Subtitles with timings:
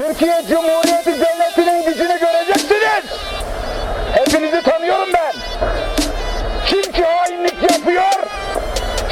[0.00, 3.04] Türkiye Cumhuriyeti Devleti'nin gücünü göreceksiniz.
[4.12, 5.32] Hepinizi tanıyorum ben.
[6.66, 8.26] Kim ki hainlik yapıyor,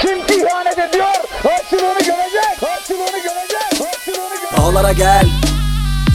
[0.01, 4.59] kim ki ihanet ediyor, karşılığını görecek, karşılığını görecek, karşılığını görecek.
[4.59, 5.27] Dağlara gel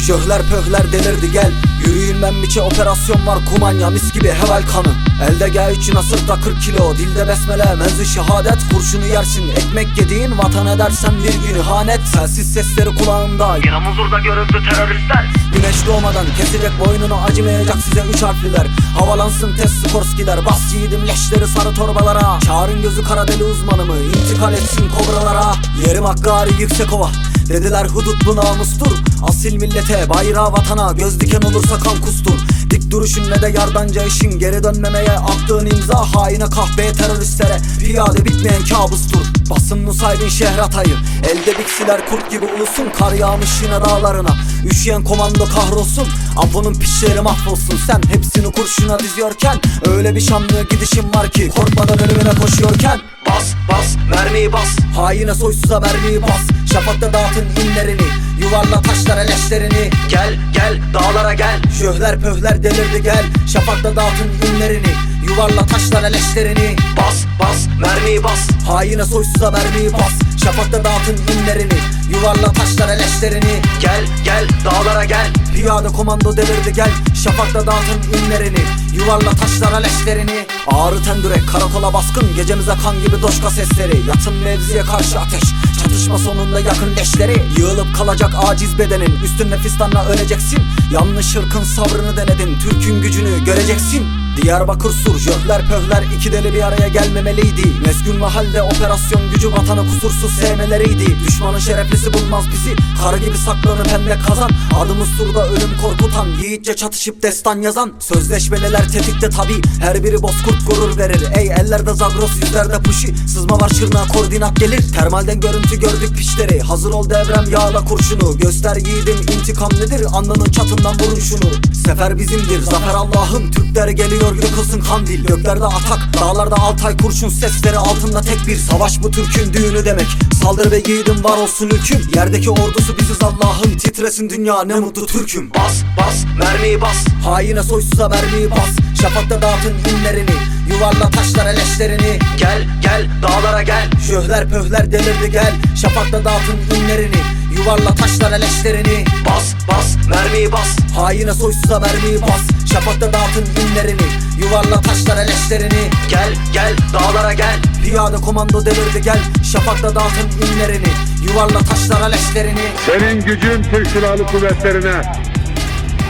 [0.08, 1.52] Jöhler pöhler delirdi gel
[1.86, 3.40] Yürüyün memmiçe operasyon var.
[3.54, 4.94] Kumanya mis gibi heval kanı.
[5.30, 6.98] Elde gel için asırda 40 kilo?
[6.98, 8.58] Dilde besmele menzi şehadet.
[8.74, 9.50] Kurşunu yersin.
[9.50, 13.58] Ekmek yediğin vatan edersen bir gün ihanet Telsiz sesleri kulağında.
[13.58, 15.32] Yine muzurda görüldü teröristler.
[15.54, 18.68] Güneş doğmadan kesecek boynunu acımayacak size üç harfliler.
[19.00, 22.40] Havalansın test Skorskiler Bas yiğidim leşleri sarı torbalara.
[22.40, 23.98] Çağırın gözü kara deli uzmanımı.
[23.98, 25.54] İntikal etsin kobralara.
[25.88, 27.10] Yerim Hakkari yüksek ova
[27.54, 28.92] Dediler hudut bu namustur.
[29.24, 32.40] Asil millete bayrağı vatana Göz diken olursa kan kustur.
[32.70, 38.66] Dik duruşun ne de yardanca işin Geri dönmemeye attığın imza Haine kahveye teröristlere Piyade bitmeyen
[38.66, 39.26] kabustur.
[39.50, 44.36] Basın nusaybin şehratayı Elde biksiler kurt gibi ulusun Kar yağmış yine dağlarına.
[44.66, 47.80] Üşüyen komando kahrolsun Apo'nun pişleri mahvolsun.
[47.88, 53.13] Sen hepsini kurşuna diziyorken Öyle bir şanlı gidişin var ki Korkmadan ölümüne koşuyorken
[53.44, 54.78] Bas bas mermiyi bas.
[54.96, 56.72] Haine soysuza mermiyi bas.
[56.74, 58.02] Şafakta dağıtın inlerini
[58.40, 61.62] Yuvarla taşlara leşlerini Gel gel dağlara gel.
[61.80, 63.26] Jöhler pöhler delirdi gel.
[63.48, 64.88] Şafakta dağıtın inlerini
[65.34, 68.40] Yuvarla taşlara leşlerini Bas bas mermiyi bas.
[68.68, 70.42] Haine soysuza mermiyi bas.
[70.44, 71.80] Şafakta dağıtın inlerini.
[72.10, 75.28] Yuvarla taşlara leşlerini Gel gel dağlara gel.
[75.56, 76.90] Piyade komando delirdi gel.
[77.24, 78.60] Şafakta dağıtın inlerini.
[78.94, 82.36] Yuvarla taşlara leşlerini Ağrı tendüre karakola baskın.
[82.36, 84.08] Gecemize kan gibi doşka sesleri.
[84.08, 85.44] Yatın mevziye karşı ateş.
[85.80, 87.44] Çatışma sonunda yakın leşleri.
[87.58, 89.20] Yığılıp kalacak aciz bedenin.
[89.24, 90.60] Üstün fistanla öleceksin.
[90.92, 92.60] Yanlış ırkın sabrını denedin.
[92.60, 97.64] Türk'ün gücünü göreceksin Diyarbakır sur jöhler pöhler iki deli bir araya gelmemeliydi.
[97.86, 101.18] Mezgün mahalde operasyon gücü vatanı kusursuz sevmeleriydi.
[101.28, 104.50] Düşmanın şereflisi bulmaz bizi Kara gibi saklanıp hem kazan.
[104.80, 107.94] Adımız surda ölüm korkutan Yiğitçe çatışıp destan yazan.
[108.00, 111.24] Sözleşmeliler tetikte tabi Her biri bozkurt gurur verir.
[111.38, 114.94] Ey ellerde zagros yüzlerde puşi Sızma var şırnağa koordinat gelir.
[114.94, 118.38] Termalden görüntü gördük pişleri Hazır ol devrem yağla kurşunu.
[118.38, 120.06] Göster yiğidim intikam nedir?
[120.14, 126.00] Alnının çatından vurun şunu Sefer bizimdir zafer Allah'ın Türkler geliyor yıkılsın kandil Göklerde atak.
[126.22, 129.04] Dağlarda altay kurşun Sesleri altında tek bir savaş.
[129.04, 130.08] Bu Türk'ün düğünü demek.
[130.42, 132.08] Saldır ve yiğidim var olsun ülküm.
[132.16, 135.50] Yerdeki ordusu biziz Allah'ın Titresin dünya ne mutlu Türk'üm.
[135.50, 137.06] Bas bas mermiyi bas.
[137.26, 139.00] Haine soysuza mermiyi bas.
[139.02, 140.36] Şafakta dağıtın inlerini.
[140.70, 143.90] Yuvarla taşlara leşlerini Gel gel dağlara gel.
[144.08, 145.54] Jöhler pöhler delirdi gel.
[145.82, 147.22] Şafakta dağıtın inlerini.
[147.58, 150.96] Yuvarla taşlara leşlerini Bas bas mermiyi bas.
[150.96, 154.02] Haine soysuza mermiyi bas Şafakta dağıtın inlerini
[154.38, 159.20] Yuvarla taşlara leşlerini Gel gel dağlara gel Piyade komando delirdi gel
[159.52, 160.88] Şafakta dağıtın inlerini
[161.28, 165.02] Yuvarla taşlara leşlerini Senin gücün Türk Silahlı Kuvvetleri'ne,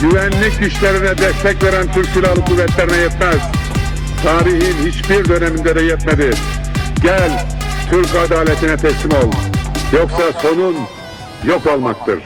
[0.02, 3.42] güvenlik güçlerine destek veren Türk Silahlı Kuvvetlerine yetmez.
[4.24, 6.32] Tarihin hiçbir döneminde de yetmedi.
[7.02, 7.46] Gel,
[7.90, 9.32] Türk adaletine teslim ol.
[9.94, 10.76] Yoksa sonun
[11.48, 12.20] yok olmaktır.